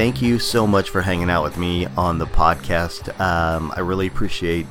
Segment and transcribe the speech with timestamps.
[0.00, 3.20] Thank you so much for hanging out with me on the podcast.
[3.20, 4.66] Um, I really appreciate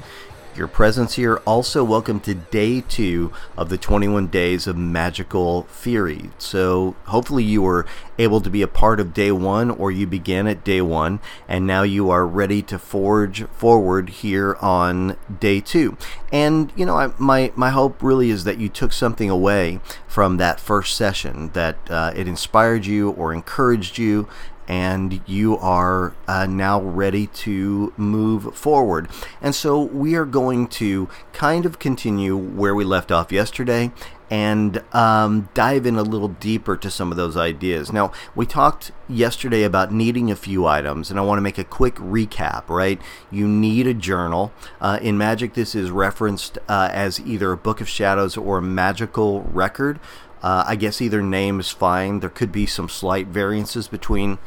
[0.56, 1.36] your presence here.
[1.46, 6.32] Also, welcome to day two of the 21 days of magical theory.
[6.40, 7.86] So, hopefully, you were
[8.18, 11.68] able to be a part of day one, or you began at day one, and
[11.68, 15.96] now you are ready to forge forward here on day two.
[16.32, 20.38] And you know, I, my my hope really is that you took something away from
[20.38, 24.28] that first session, that uh, it inspired you or encouraged you,
[24.70, 29.10] and you are uh, now ready to move forward.
[29.42, 33.92] And so we are going to kind of continue where we left off yesterday
[34.32, 37.92] and um, dive in a little deeper to some of those ideas.
[37.92, 41.64] Now, we talked yesterday about needing a few items, and I want to make a
[41.64, 43.02] quick recap, right?
[43.32, 44.54] You need a journal.
[44.80, 48.62] Uh, in Magic, this is referenced uh, as either a Book of Shadows or a
[48.62, 50.00] magical record.
[50.42, 52.20] Uh, I guess either name is fine.
[52.20, 54.38] There could be some slight variances between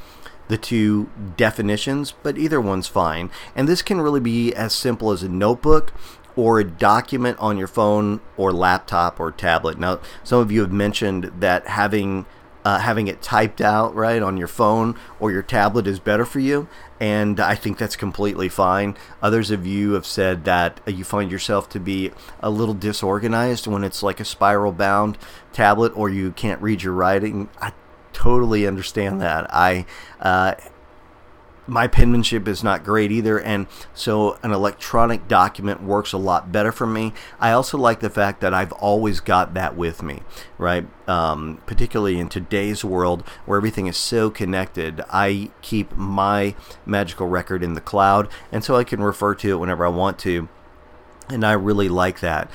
[0.49, 3.31] the two definitions, but either one's fine.
[3.55, 5.93] And this can really be as simple as a notebook
[6.37, 9.79] or a document on your phone or laptop or tablet.
[9.79, 12.27] Now, some of you have mentioned that having
[12.65, 16.41] uh, having it typed out right on your phone or your tablet is better for
[16.41, 16.69] you,
[17.01, 18.97] and I think that's completely fine.
[19.21, 23.85] Others of you have said that you find yourself to be a little disorganized when
[23.85, 25.19] it's like a spiral bound
[25.53, 27.49] tablet or you can't read your writing.
[27.61, 27.73] I
[28.13, 29.53] totally understand that.
[29.53, 29.87] I
[30.21, 30.55] uh,
[31.67, 36.73] my penmanship is not great either, and so an electronic document works a lot better
[36.73, 37.13] for me.
[37.39, 40.23] I also like the fact that I've always got that with me,
[40.59, 40.87] right?
[41.09, 47.63] Um, particularly in today's world where everything is so connected, I keep my magical record
[47.63, 50.49] in the cloud, and so I can refer to it whenever I want to,
[51.29, 52.51] and I really like that.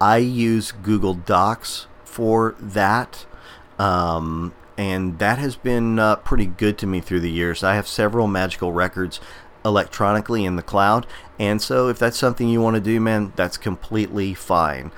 [0.00, 3.26] I use Google Docs for that.
[3.78, 7.62] Um, and that has been uh, pretty good to me through the years.
[7.62, 9.20] I have several magical records
[9.64, 11.06] electronically in the cloud,
[11.38, 14.90] and so if that's something you want to do, man, that's completely fine.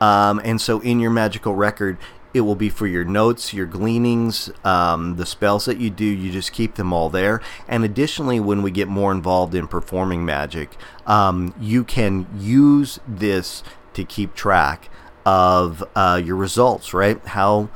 [0.00, 1.98] Um, and so in your magical record,
[2.32, 6.04] it will be for your notes, your gleanings, um, the spells that you do.
[6.04, 7.40] You just keep them all there.
[7.66, 10.76] And additionally, when we get more involved in performing magic,
[11.06, 13.62] um, you can use this
[13.94, 14.88] to keep track
[15.26, 17.24] of uh, your results, right?
[17.26, 17.68] How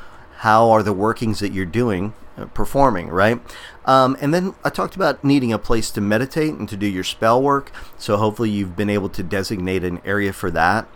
[0.44, 3.40] how are the workings that you're doing uh, performing, right?
[3.86, 7.02] Um, and then I talked about needing a place to meditate and to do your
[7.02, 7.72] spell work.
[7.96, 10.86] So hopefully you've been able to designate an area for that.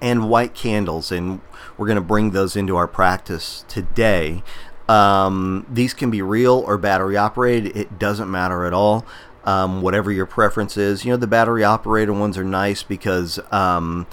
[0.00, 1.40] And white candles, and
[1.76, 4.44] we're going to bring those into our practice today.
[4.88, 9.04] Um, these can be real or battery operated, it doesn't matter at all.
[9.42, 11.04] Um, whatever your preference is.
[11.04, 14.06] You know, the battery operated ones are nice because um,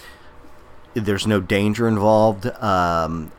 [0.96, 2.48] there's no danger involved.
[2.48, 3.32] Um,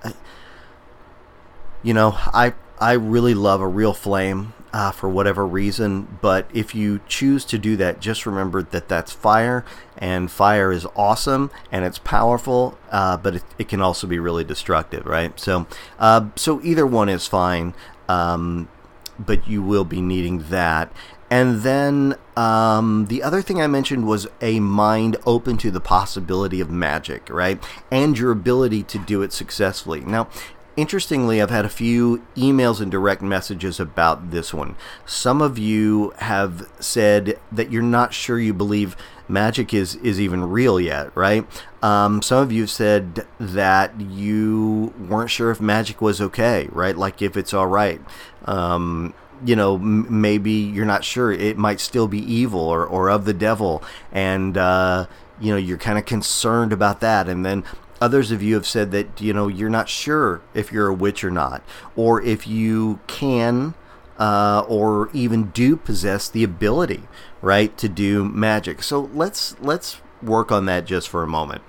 [1.87, 6.75] you know, I I really love a real flame uh, for whatever reason, but if
[6.75, 9.65] you choose to do that, just remember that that's fire,
[9.97, 14.43] and fire is awesome and it's powerful, uh, but it, it, can also be really
[14.43, 15.39] destructive, right?
[15.39, 15.69] So,
[16.01, 17.73] uh, so either one is fine,
[18.09, 18.69] um,
[19.17, 20.93] but you will be needing that.
[21.31, 26.61] And then um, the other thing I mentioned was a mind open to the possibility
[26.61, 27.63] of magic, right?
[27.91, 30.01] And your ability to do it successfully.
[30.01, 30.29] Now,
[30.77, 34.77] Interestingly, I've had a few emails and direct messages about this one.
[35.07, 38.95] Some of you have said that you're not sure you believe
[39.27, 41.47] magic is, is even real yet, right?
[41.83, 46.97] Um, some of you have said that you weren't sure if magic was okay, right?
[46.97, 48.01] Like if it's all right.
[48.45, 51.33] Um, you know, m- maybe you're not sure.
[51.33, 53.83] It might still be evil or, or of the devil.
[54.13, 55.07] And, uh,
[55.41, 57.29] you know, you're kind of concerned about that.
[57.29, 57.65] And then
[58.01, 61.25] others of you have said that you know you're not sure if you're a witch
[61.25, 61.63] or not,
[61.95, 63.75] or if you can
[64.19, 67.03] uh, or even do possess the ability,
[67.43, 68.83] right, to do magic.
[68.83, 71.63] So let's let's work on that just for a moment.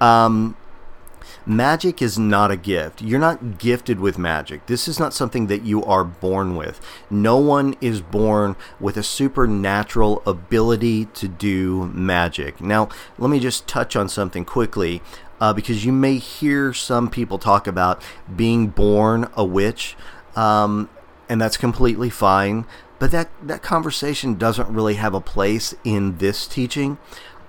[0.00, 0.56] Um,
[1.44, 3.02] magic is not a gift.
[3.02, 4.66] You're not gifted with magic.
[4.66, 6.80] This is not something that you are born with.
[7.10, 12.60] No one is born with a supernatural ability to do magic.
[12.60, 12.88] Now,
[13.18, 15.02] let me just touch on something quickly
[15.40, 18.02] uh, because you may hear some people talk about
[18.34, 19.96] being born a witch,
[20.36, 20.88] um,
[21.28, 22.66] and that's completely fine.
[22.98, 26.98] But that, that conversation doesn't really have a place in this teaching.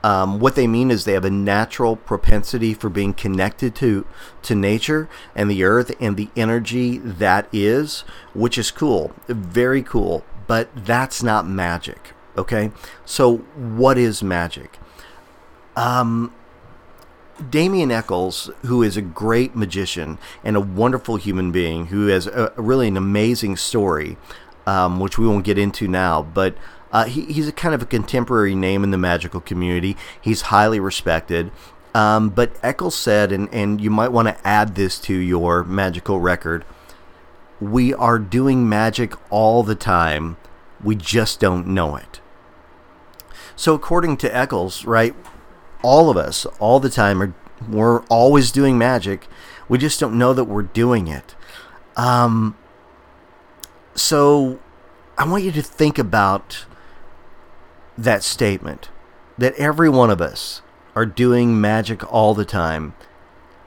[0.03, 4.07] Um, what they mean is they have a natural propensity for being connected to
[4.41, 8.03] to nature and the earth and the energy that is,
[8.33, 10.25] which is cool, very cool.
[10.47, 12.13] But that's not magic.
[12.35, 12.71] Okay,
[13.05, 14.79] so what is magic?
[15.75, 16.33] Um,
[17.49, 22.53] Damien Echols, who is a great magician and a wonderful human being, who has a,
[22.55, 24.17] really an amazing story,
[24.65, 26.55] um, which we won't get into now, but
[26.91, 29.95] uh, he, he's a kind of a contemporary name in the magical community.
[30.19, 31.51] He's highly respected.
[31.93, 36.19] Um, but Echols said, and, and you might want to add this to your magical
[36.19, 36.63] record
[37.61, 40.35] we are doing magic all the time,
[40.83, 42.19] we just don't know it.
[43.55, 45.15] So, according to Echols, right,
[45.81, 47.33] all of us, all the time, are
[47.69, 49.27] we're always doing magic.
[49.69, 51.35] We just don't know that we're doing it.
[51.95, 52.57] Um,
[53.93, 54.59] so,
[55.17, 56.65] I want you to think about
[57.97, 58.89] that statement
[59.37, 60.61] that every one of us
[60.95, 62.95] are doing magic all the time.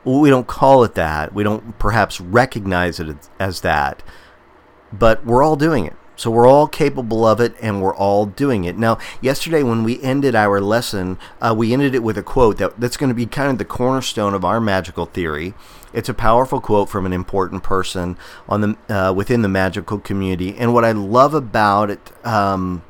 [0.05, 1.33] We don't call it that.
[1.33, 4.03] We don't perhaps recognize it as that.
[4.93, 5.97] But we're all doing it.
[6.17, 8.79] So we're all capable of it and we're all doing it.
[8.79, 12.79] Now, yesterday when we ended our lesson, uh, we ended it with a quote that,
[12.81, 15.55] that's going to be kind of the cornerstone of our magical theory.
[15.93, 18.17] It's a powerful quote from an important person
[18.49, 20.57] on the uh, within the magical community.
[20.57, 22.83] And what I love about it um,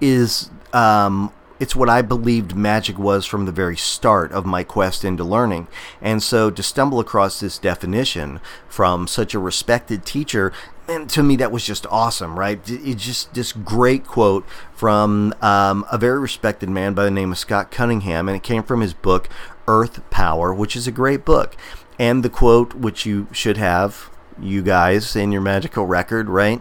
[0.00, 5.04] is um, it's what I believed magic was from the very start of my quest
[5.04, 5.68] into learning.
[6.02, 10.52] And so to stumble across this definition from such a respected teacher,
[10.88, 12.60] and to me that was just awesome, right?
[12.66, 17.38] It's just this great quote from um, a very respected man by the name of
[17.38, 19.28] Scott Cunningham, and it came from his book
[19.66, 21.56] Earth Power, which is a great book.
[21.98, 24.10] And the quote, which you should have,
[24.40, 26.60] you guys, in your magical record, right?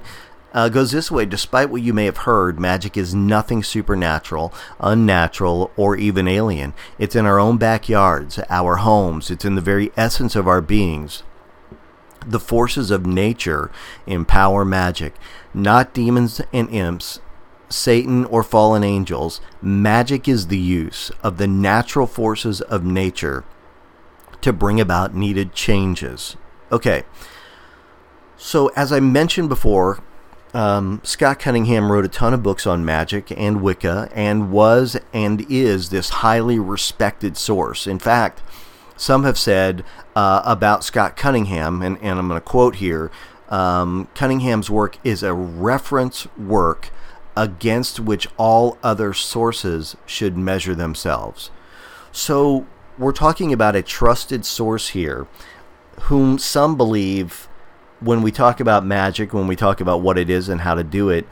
[0.54, 5.72] uh, goes this way Despite what you may have heard, magic is nothing supernatural, unnatural,
[5.76, 6.74] or even alien.
[7.00, 11.24] It's in our own backyards, our homes, it's in the very essence of our beings.
[12.26, 13.72] The forces of nature
[14.06, 15.16] empower magic,
[15.54, 17.20] not demons and imps,
[17.70, 19.42] Satan, or fallen angels.
[19.62, 23.44] Magic is the use of the natural forces of nature
[24.42, 26.36] to bring about needed changes.
[26.72, 27.04] Okay.
[28.38, 30.04] So, as I mentioned before,
[30.54, 35.46] um, Scott Cunningham wrote a ton of books on magic and Wicca and was and
[35.50, 37.88] is this highly respected source.
[37.88, 38.42] In fact,
[39.04, 39.84] some have said
[40.16, 43.12] uh, about Scott Cunningham, and, and I'm going to quote here
[43.50, 46.90] um, Cunningham's work is a reference work
[47.36, 51.52] against which all other sources should measure themselves.
[52.14, 52.66] So
[52.98, 55.28] we're talking about a trusted source here,
[56.04, 57.50] whom some believe
[58.00, 60.84] when we talk about magic, when we talk about what it is and how to
[60.84, 61.28] do it,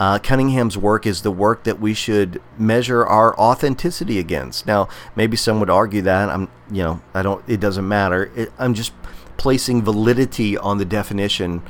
[0.00, 4.66] uh, Cunningham's work is the work that we should measure our authenticity against.
[4.66, 7.46] Now, maybe some would argue that I'm, you know, I don't.
[7.46, 8.32] It doesn't matter.
[8.34, 8.94] It, I'm just
[9.36, 11.62] placing validity on the definition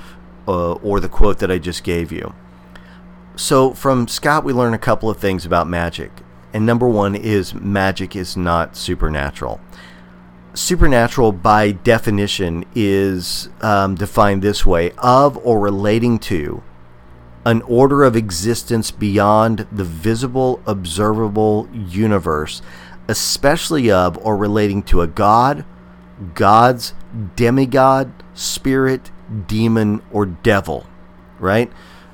[0.47, 2.33] uh, or the quote that I just gave you.
[3.35, 6.13] So, from Scott, we learn a couple of things about magic.
[6.53, 9.61] And number one is magic is not supernatural
[10.53, 16.61] supernatural by definition is um, defined this way of or relating to
[17.45, 22.63] an order of existence beyond the visible observable universe
[23.09, 25.65] especially of or relating to a god
[26.35, 26.95] gods
[27.37, 29.11] demigod spirit
[29.47, 30.87] demon or devil
[31.41, 31.73] right?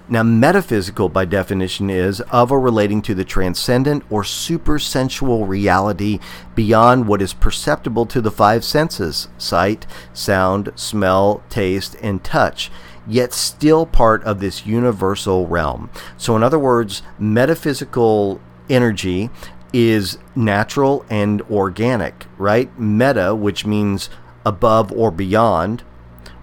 [0.09, 6.21] Now, metaphysical, by definition, is of or relating to the transcendent or supersensual reality
[6.55, 12.71] beyond what is perceptible to the five senses sight, sound, smell, taste, and touch,
[13.07, 15.91] yet still part of this universal realm.
[16.17, 19.31] So, in other words, metaphysical energy
[19.73, 22.79] is natural and organic, right?
[22.79, 24.09] Meta, which means
[24.45, 25.83] above or beyond,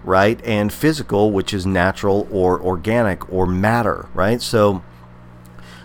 [0.04, 0.40] right?
[0.44, 4.40] And physical, which is natural or organic or matter, right?
[4.40, 4.82] So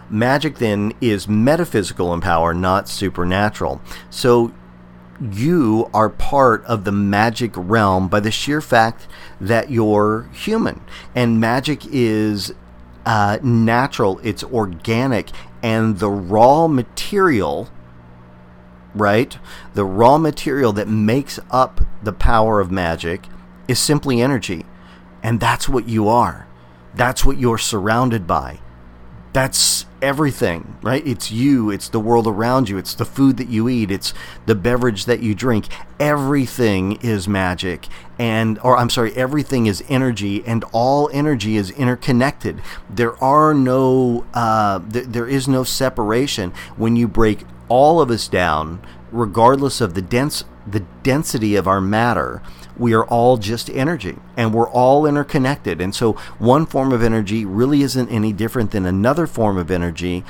[0.09, 3.81] magic then is metaphysical in power, not supernatural.
[4.09, 4.51] So
[5.21, 9.07] you are part of the magic realm by the sheer fact
[9.39, 10.81] that you're human.
[11.13, 12.53] And magic is
[13.05, 15.29] uh, natural, it's organic,
[15.61, 17.69] and the raw material,
[18.95, 19.37] right?
[19.73, 23.25] The raw material that makes up the power of magic
[23.67, 24.65] is simply energy.
[25.21, 26.47] And that's what you are.
[26.95, 28.59] That's what you're surrounded by.
[29.33, 31.05] That's everything, right?
[31.05, 34.13] It's you, it's the world around you, it's the food that you eat, it's
[34.45, 35.67] the beverage that you drink.
[35.99, 37.87] Everything is magic.
[38.17, 42.61] And, or I'm sorry, everything is energy, and all energy is interconnected.
[42.89, 46.51] There are no, uh, th- there is no separation.
[46.75, 51.81] When you break all of us down, regardless of the dense, the density of our
[51.81, 52.41] matter,
[52.77, 55.81] we are all just energy and we're all interconnected.
[55.81, 60.23] And so one form of energy really isn't any different than another form of energy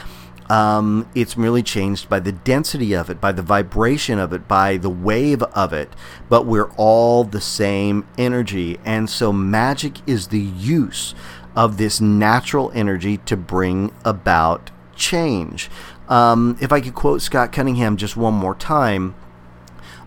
[0.50, 4.78] Um, it's merely changed by the density of it, by the vibration of it, by
[4.78, 5.94] the wave of it.
[6.28, 8.80] But we're all the same energy.
[8.84, 11.14] And so magic is the use
[11.56, 15.70] of this natural energy to bring about change.
[16.08, 19.14] Um, if I could quote Scott Cunningham just one more time,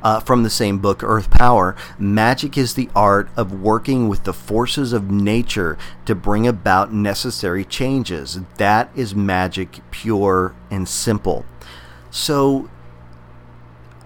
[0.02, 1.76] uh, from the same book, Earth Power.
[1.98, 7.64] Magic is the art of working with the forces of nature to bring about necessary
[7.64, 8.40] changes.
[8.58, 11.44] That is magic, pure and simple.
[12.10, 12.68] So,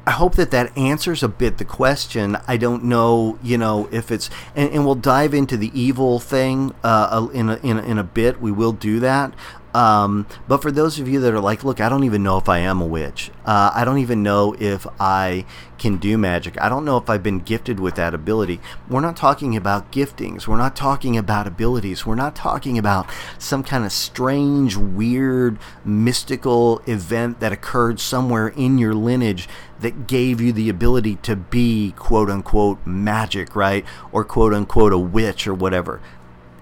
[0.08, 2.38] I hope that that answers a bit the question.
[2.46, 6.72] I don't know, you know, if it's, and, and we'll dive into the evil thing
[6.84, 8.40] uh, in, a, in, a, in a bit.
[8.40, 9.34] We will do that.
[9.76, 12.48] Um, but for those of you that are like, look, I don't even know if
[12.48, 13.30] I am a witch.
[13.44, 15.44] Uh, I don't even know if I
[15.76, 16.58] can do magic.
[16.58, 18.58] I don't know if I've been gifted with that ability.
[18.88, 20.46] We're not talking about giftings.
[20.46, 22.06] We're not talking about abilities.
[22.06, 23.06] We're not talking about
[23.38, 29.46] some kind of strange, weird, mystical event that occurred somewhere in your lineage
[29.80, 33.84] that gave you the ability to be quote unquote magic, right?
[34.10, 36.00] Or quote unquote a witch or whatever.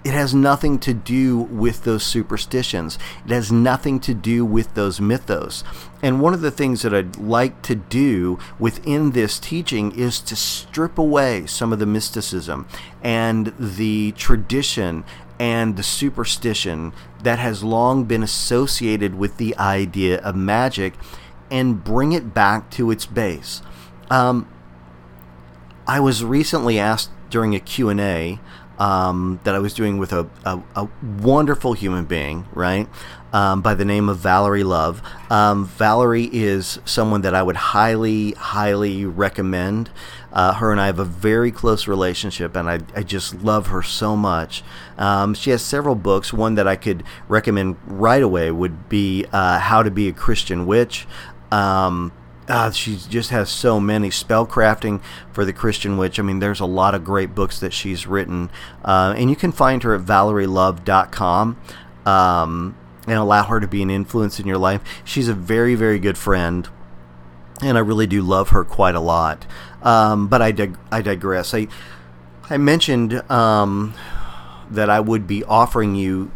[0.05, 2.99] It has nothing to do with those superstitions.
[3.25, 5.65] It has nothing to do with those mythos.
[6.03, 10.37] And one of the things that I'd like to do within this teaching is to
[10.37, 12.69] strip away some of the mysticism
[13.03, 15.05] and the tradition
[15.39, 16.93] and the superstition
[17.23, 20.95] that has long been associated with the idea of magic
[21.51, 23.63] and bring it back to its base.
[24.11, 24.49] Um,
[25.87, 28.39] I was recently asked during a Q&A
[28.79, 32.89] um, that I was doing with a, a, a wonderful human being, right?
[33.33, 35.03] Um, by the name of Valerie Love.
[35.29, 39.91] Um, Valerie is someone that I would highly, highly recommend.
[40.33, 43.83] Uh, her and I have a very close relationship, and I, I just love her
[43.83, 44.63] so much.
[44.99, 46.33] Um, she has several books.
[46.33, 50.67] One that I could recommend right away would be uh, How to Be a Christian
[50.67, 51.07] Witch.
[51.51, 52.13] Um,
[52.49, 56.19] uh, she just has so many spellcrafting for the Christian witch.
[56.19, 58.51] I mean, there's a lot of great books that she's written,
[58.85, 61.61] uh, and you can find her at valerielove.com
[62.07, 64.83] um, and allow her to be an influence in your life.
[65.05, 66.69] She's a very, very good friend,
[67.63, 69.47] and I really do love her quite a lot.
[69.83, 71.53] Um, but I, dig- I digress.
[71.55, 71.69] I
[72.51, 73.95] I mentioned um,
[74.71, 76.31] that I would be offering you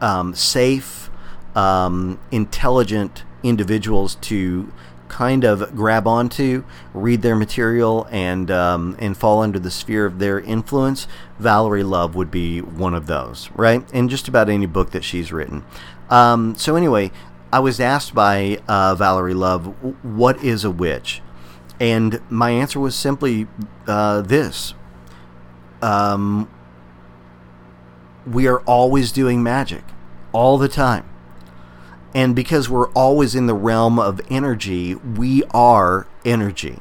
[0.00, 1.10] um, safe,
[1.54, 4.70] um, intelligent individuals to
[5.12, 6.64] kind of grab onto,
[6.94, 11.06] read their material, and um, and fall under the sphere of their influence,
[11.38, 13.84] Valerie Love would be one of those, right?
[13.92, 15.64] And just about any book that she's written.
[16.08, 17.12] Um, so anyway,
[17.52, 19.66] I was asked by uh, Valerie Love,
[20.02, 21.20] "What is a witch?"
[21.78, 23.46] And my answer was simply
[23.86, 24.72] uh, this:
[25.82, 26.48] um,
[28.26, 29.84] We are always doing magic,
[30.32, 31.11] all the time.
[32.14, 36.80] And because we're always in the realm of energy, we are energy.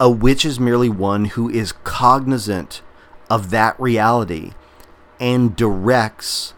[0.00, 2.82] A witch is merely one who is cognizant
[3.28, 4.52] of that reality
[5.18, 6.54] and directs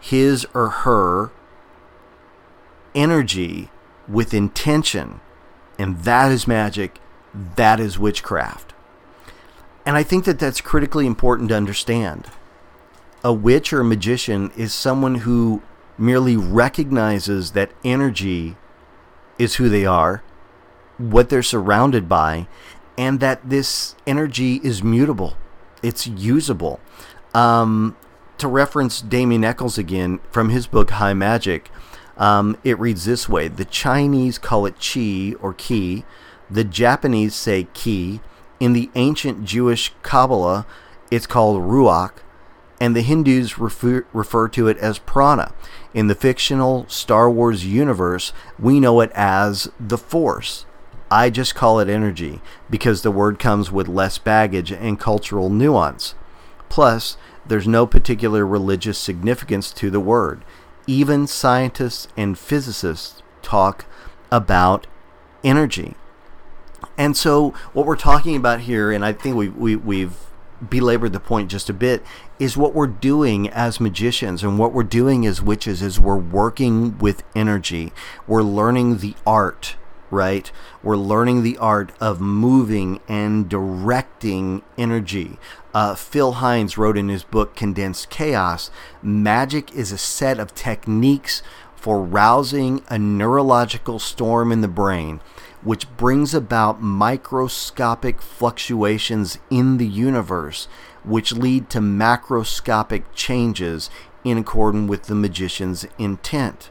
[0.00, 1.30] his or her
[2.94, 3.70] energy
[4.08, 5.20] with intention.
[5.78, 7.00] And that is magic.
[7.34, 8.72] That is witchcraft.
[9.84, 12.28] And I think that that's critically important to understand.
[13.22, 15.62] A witch or a magician is someone who
[16.00, 18.56] merely recognizes that energy
[19.38, 20.22] is who they are,
[20.98, 22.46] what they're surrounded by,
[22.96, 25.36] and that this energy is mutable.
[25.82, 26.80] It's usable.
[27.34, 27.96] Um,
[28.38, 31.70] to reference Damien Echols again from his book High Magic,
[32.16, 36.04] um, it reads this way The Chinese call it chi or ki,
[36.50, 38.20] the Japanese say ki,
[38.58, 40.66] in the ancient Jewish Kabbalah,
[41.10, 42.12] it's called ruach,
[42.80, 45.52] and the Hindus refer, refer to it as prana.
[45.92, 50.64] In the fictional Star Wars universe, we know it as the Force.
[51.10, 56.14] I just call it energy because the word comes with less baggage and cultural nuance.
[56.68, 60.44] Plus, there's no particular religious significance to the word.
[60.86, 63.84] Even scientists and physicists talk
[64.30, 64.86] about
[65.42, 65.96] energy.
[66.96, 70.16] And so, what we're talking about here, and I think we, we, we've
[70.66, 72.04] belabored the point just a bit
[72.40, 76.98] is what we're doing as magicians and what we're doing as witches is we're working
[76.98, 77.92] with energy.
[78.26, 79.76] We're learning the art
[80.10, 80.50] right?
[80.82, 85.38] We're learning the art of moving and directing energy.
[85.72, 91.42] Uh, phil hines wrote in his book condensed chaos magic is a set of techniques
[91.76, 95.20] for rousing a neurological storm in the brain
[95.62, 100.68] which brings about microscopic fluctuations in the universe,
[101.04, 103.90] which lead to macroscopic changes
[104.24, 106.70] in accordance with the magician's intent.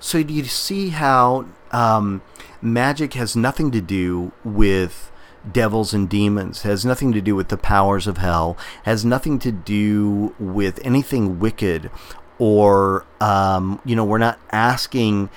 [0.00, 2.22] So, do you see how um,
[2.62, 5.10] magic has nothing to do with
[5.50, 9.52] devils and demons, has nothing to do with the powers of hell, has nothing to
[9.52, 11.90] do with anything wicked,
[12.38, 15.30] or, um, you know, we're not asking.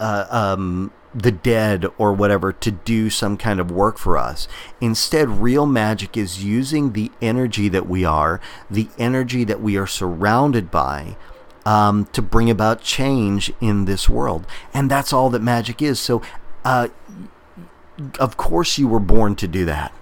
[0.00, 4.48] Uh, um, the dead or whatever to do some kind of work for us.
[4.80, 8.40] Instead, real magic is using the energy that we are,
[8.70, 11.16] the energy that we are surrounded by,
[11.64, 14.44] um, to bring about change in this world.
[14.72, 16.00] And that's all that magic is.
[16.00, 16.20] So,
[16.64, 16.88] uh,
[18.18, 19.92] of course, you were born to do that.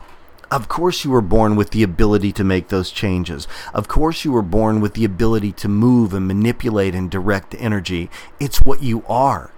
[0.51, 3.49] Of course, you were born with the ability to make those changes.
[3.73, 8.11] Of course, you were born with the ability to move and manipulate and direct energy.
[8.39, 9.52] It's what you are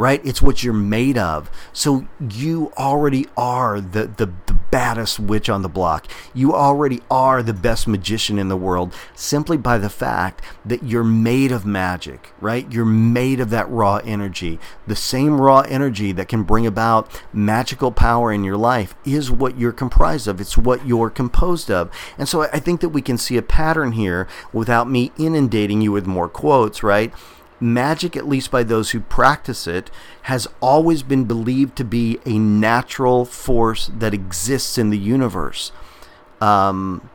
[0.00, 0.24] right?
[0.24, 1.50] It's what you're made of.
[1.74, 6.06] So you already are the, the, the baddest witch on the block.
[6.32, 11.04] You already are the best magician in the world simply by the fact that you're
[11.04, 12.72] made of magic, right?
[12.72, 14.58] You're made of that raw energy.
[14.86, 19.58] The same raw energy that can bring about magical power in your life is what
[19.58, 20.40] you're comprised of.
[20.40, 21.90] It's what you're composed of.
[22.16, 25.92] And so I think that we can see a pattern here without me inundating you
[25.92, 27.12] with more quotes, right?
[27.60, 29.90] Magic, at least by those who practice it,
[30.22, 35.72] has always been believed to be a natural force that exists in the universe.
[36.40, 37.10] Um,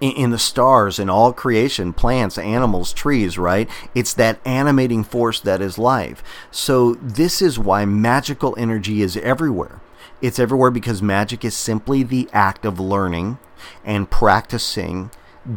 [0.00, 3.68] in, in the stars, in all creation, plants, animals, trees, right?
[3.94, 6.22] It's that animating force that is life.
[6.50, 9.80] So, this is why magical energy is everywhere.
[10.20, 13.38] It's everywhere because magic is simply the act of learning
[13.84, 15.10] and practicing,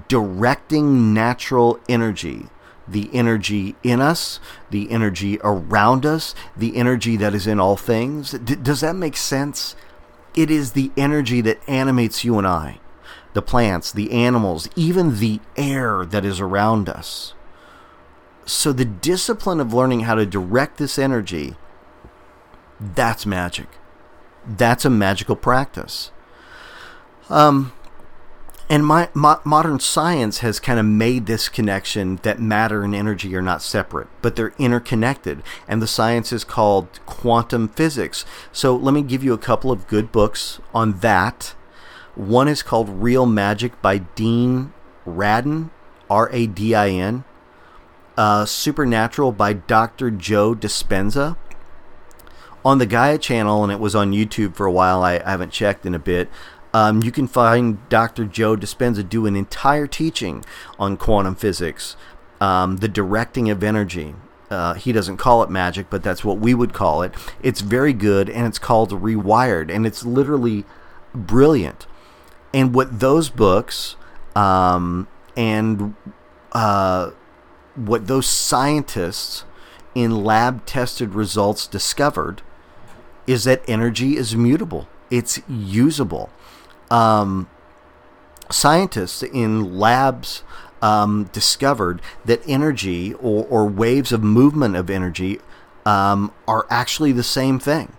[0.08, 2.48] directing natural energy
[2.88, 4.40] the energy in us,
[4.70, 8.32] the energy around us, the energy that is in all things.
[8.32, 9.76] D- does that make sense?
[10.36, 12.80] It is the energy that animates you and I,
[13.34, 17.34] the plants, the animals, even the air that is around us.
[18.46, 21.56] So, the discipline of learning how to direct this energy,
[22.80, 23.68] that's magic.
[24.48, 26.12] That's a magical practice.
[27.30, 27.74] Um,
[28.70, 33.42] and my, modern science has kind of made this connection that matter and energy are
[33.42, 35.42] not separate, but they're interconnected.
[35.68, 38.26] And the science is called quantum physics.
[38.52, 41.56] So let me give you a couple of good books on that.
[42.16, 44.74] One is called Real Magic by Dean
[45.06, 45.70] Radin,
[46.10, 47.24] R A D I N.
[48.18, 50.12] Uh, Supernatural by Dr.
[50.12, 51.38] Joe Dispenza.
[52.66, 55.54] On the Gaia channel, and it was on YouTube for a while, I, I haven't
[55.54, 56.30] checked in a bit.
[56.78, 58.26] Um, you can find Dr.
[58.26, 60.46] Joe Dispenza do an entire teaching
[60.78, 61.98] on quantum physics,
[62.40, 64.14] um, the directing of energy.
[64.52, 67.16] Uh, he doesn't call it magic, but that's what we would call it.
[67.42, 70.66] It's very good, and it's called Rewired, and it's literally
[71.16, 71.88] brilliant.
[72.54, 73.96] And what those books
[74.36, 75.96] um, and
[76.52, 77.10] uh,
[77.74, 79.46] what those scientists
[79.96, 82.44] in lab tested results discovered
[83.26, 86.30] is that energy is mutable, it's usable
[86.92, 87.50] um,
[88.50, 90.44] scientists in labs
[90.82, 95.40] um, discovered that energy or, or, waves of movement of energy
[95.86, 97.94] um, are actually the same thing.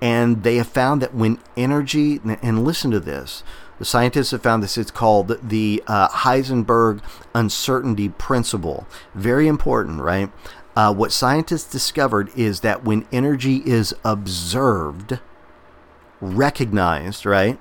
[0.00, 3.44] And they have found that when energy, and listen to this,
[3.78, 7.00] the scientists have found this, it's called the uh, Heisenberg
[7.34, 8.86] uncertainty principle.
[9.14, 10.30] Very important, right?
[10.76, 15.20] Uh, what scientists discovered is that when energy is observed,
[16.20, 17.60] recognized, right?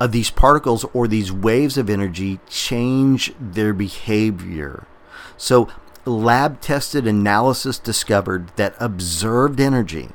[0.00, 4.86] Of these particles or these waves of energy change their behavior.
[5.36, 5.68] So,
[6.04, 10.10] lab tested analysis discovered that observed energy,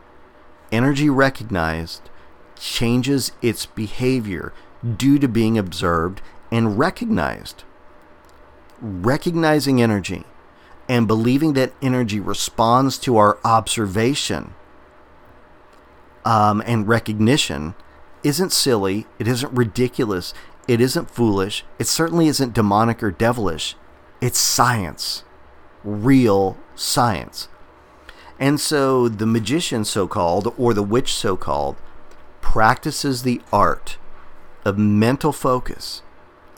[0.71, 2.09] energy recognized,
[2.59, 4.53] changes its behavior
[4.97, 7.63] due to being observed and recognized.
[8.81, 10.25] Recognizing energy
[10.89, 14.53] and believing that energy responds to our observation
[16.23, 17.73] um, and recognition
[18.27, 20.33] isn't silly, it isn't ridiculous,
[20.67, 23.75] it isn't foolish, it certainly isn't demonic or devilish.
[24.21, 25.23] It's science,
[25.83, 27.47] real science.
[28.39, 31.75] And so the magician, so called, or the witch, so called,
[32.41, 33.97] practices the art
[34.65, 36.01] of mental focus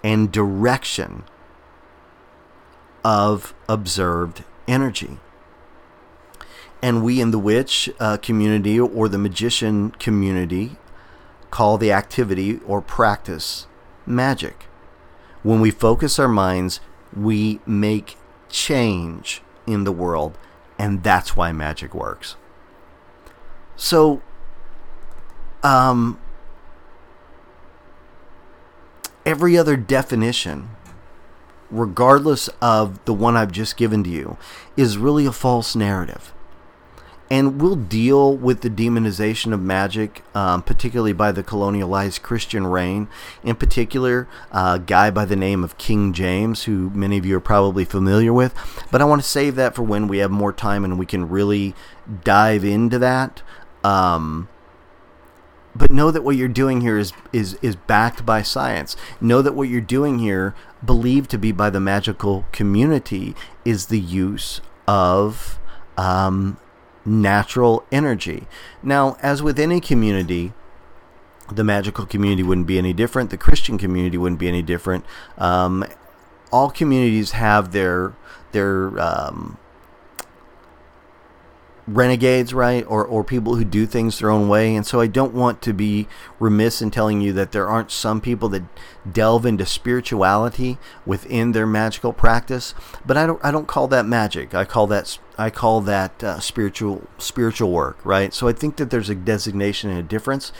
[0.04, 1.24] and direction
[3.04, 5.20] of observed energy.
[6.82, 10.78] And we in the witch uh, community or the magician community
[11.52, 13.68] call the activity or practice
[14.06, 14.66] magic.
[15.44, 16.80] When we focus our minds,
[17.16, 18.18] we make
[18.50, 20.38] change in the world,
[20.78, 22.36] and that's why magic works.
[23.76, 24.22] So,
[25.64, 26.20] um,
[29.26, 30.70] every other definition,
[31.72, 34.38] regardless of the one I've just given to you,
[34.76, 36.34] is really a false narrative.
[37.32, 43.08] And we'll deal with the demonization of magic, um, particularly by the colonialized Christian reign.
[43.44, 47.42] In particular, a guy by the name of King James, who many of you are
[47.42, 48.56] probably familiar with.
[48.92, 51.30] But I want to save that for when we have more time and we can
[51.30, 51.76] really
[52.24, 53.44] dive into that.
[53.84, 54.50] Um,
[55.76, 58.96] but know that what you're doing here is is is backed by science.
[59.22, 64.00] Know that what you're doing here, believed to be by the magical community, is the
[64.00, 65.60] use of
[65.98, 66.58] um,
[67.06, 68.48] natural energy.
[68.84, 70.54] Now, as with any community,
[71.52, 73.30] the magical community wouldn't be any different.
[73.30, 75.06] The Christian community wouldn't be any different.
[75.38, 75.86] Um,
[76.52, 78.14] all communities have their
[78.52, 79.58] their um,
[81.90, 82.86] renegades, right?
[82.88, 84.76] Or, or people who do things their own way.
[84.76, 86.08] And so I don't want to be
[86.40, 88.64] remiss in telling you that there aren't some people that
[89.12, 92.74] delve into spirituality within their magical practice.
[93.06, 94.54] But I don't I don't call that magic.
[94.54, 98.34] I call that I call that uh, spiritual spiritual work, right?
[98.34, 100.52] So I think that there's a designation and a difference,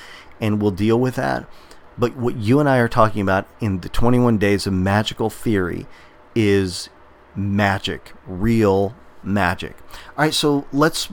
[0.42, 1.48] and we'll deal with that.
[1.98, 5.86] But what you and I are talking about in the 21 days of magical theory
[6.34, 6.90] is
[7.36, 9.76] magic, real magic.
[10.18, 11.10] All right, so let's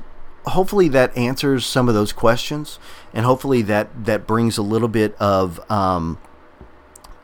[0.46, 2.78] hopefully that answers some of those questions,
[3.12, 6.18] and hopefully that that brings a little bit of um,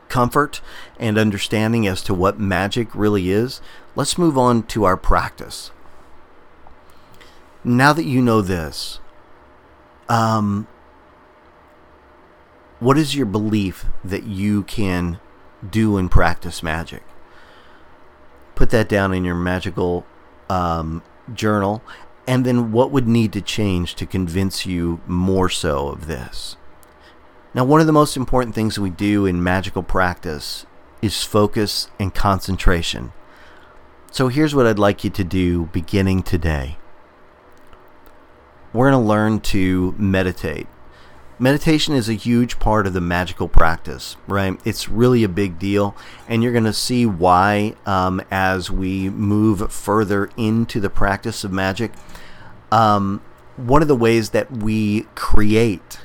[0.09, 0.61] comfort
[0.99, 3.61] and understanding as to what magic really is.
[3.95, 5.71] Let's move on to our practice.
[7.63, 8.99] Now that you know this,
[10.09, 10.67] um,
[12.79, 15.19] what is your belief that you can
[15.67, 17.03] do and practice magic?
[18.55, 20.05] Put that down in your magical
[20.53, 21.01] um,
[21.33, 21.81] journal,
[22.27, 26.57] and then what would need to change to convince you more so of this?
[27.53, 30.65] Now, one of the most important things we do in magical practice
[31.01, 33.13] is focus and concentration.
[34.11, 36.77] So, here's what I'd like you to do beginning today.
[38.71, 40.67] We're going to learn to meditate
[41.43, 44.57] meditation is a huge part of the magical practice, right?
[44.63, 45.93] It's really a big deal,
[46.25, 51.51] and you're going to see why um, as we move further into the practice of
[51.51, 51.91] magic.
[52.71, 53.21] Um,
[53.57, 55.99] one of the ways that we create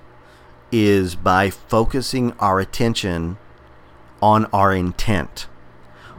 [0.72, 3.38] is by focusing our attention
[4.20, 5.46] on our intent.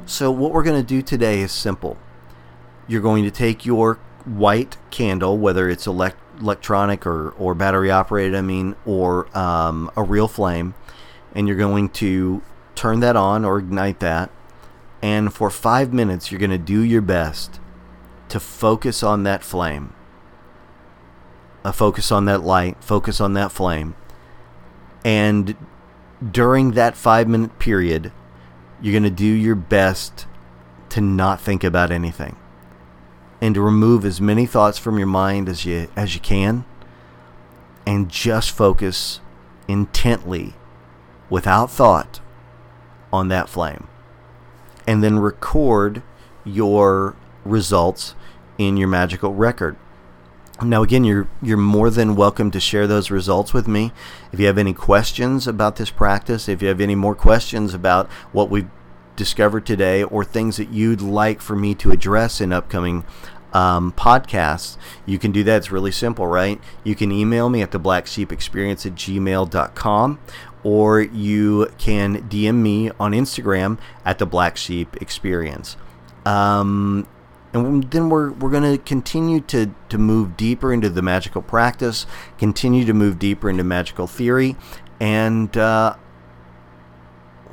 [0.05, 1.97] So, what we're going to do today is simple.
[2.87, 8.35] You're going to take your white candle, whether it's elect electronic or, or battery operated,
[8.35, 10.73] I mean, or um, a real flame,
[11.33, 12.41] and you're going to
[12.75, 14.31] turn that on or ignite that.
[15.01, 17.59] And for five minutes, you're going to do your best
[18.29, 19.93] to focus on that flame.
[21.63, 23.95] A focus on that light, focus on that flame.
[25.03, 25.55] And
[26.31, 28.11] during that five minute period,
[28.81, 30.25] you're going to do your best
[30.89, 32.35] to not think about anything
[33.41, 36.65] and to remove as many thoughts from your mind as you as you can
[37.85, 39.19] and just focus
[39.67, 40.53] intently
[41.29, 42.19] without thought
[43.11, 43.87] on that flame.
[44.85, 46.03] And then record
[46.43, 48.15] your results
[48.57, 49.75] in your magical record.
[50.61, 53.93] Now again you're you're more than welcome to share those results with me.
[54.33, 58.07] If you have any questions about this practice if you have any more questions about
[58.33, 58.69] what we've
[59.19, 63.03] discovered today or things that you'd like for me to address in upcoming
[63.53, 65.57] um, podcasts, you can do that.
[65.57, 66.59] It's really simple, right?
[66.83, 70.19] You can email me at the black sheep experience at gmail.com
[70.63, 75.77] or you can DM me on Instagram at the black sheep experience.
[76.25, 77.07] Um,
[77.53, 82.05] and then we're, we're going to continue to, to move deeper into the magical practice,
[82.37, 84.55] continue to move deeper into magical theory,
[84.99, 85.95] and uh,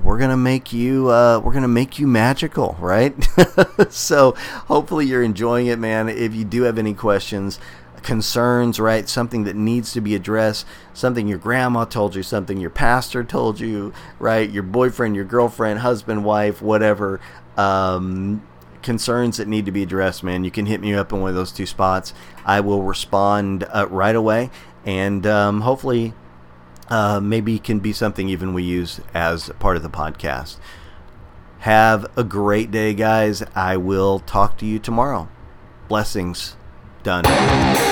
[0.03, 3.15] we're gonna make you uh, we're gonna make you magical right?
[3.91, 4.33] So
[4.67, 6.09] hopefully you're enjoying it man.
[6.09, 7.59] If you do have any questions
[8.03, 12.71] concerns right something that needs to be addressed something your grandma told you something your
[12.71, 17.19] pastor told you right your boyfriend your girlfriend husband wife whatever
[17.57, 18.47] um,
[18.81, 21.35] concerns that need to be addressed man you can hit me up in one of
[21.35, 22.15] those two spots.
[22.45, 24.51] I will respond uh, right away.
[24.85, 26.15] And um, hopefully
[26.89, 30.57] uh, maybe can be something even we use as part of the podcast.
[31.61, 33.43] Have a great day, guys.
[33.55, 35.29] I will talk to you tomorrow.
[35.89, 36.57] Blessings.
[37.03, 37.86] Done.